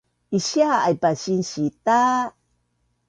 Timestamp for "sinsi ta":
1.21-1.99